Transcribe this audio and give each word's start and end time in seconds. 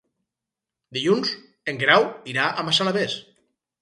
Dilluns 0.97 1.33
en 1.73 1.81
Guerau 1.83 2.07
irà 2.33 2.47
a 2.51 2.65
Massalavés. 2.71 3.19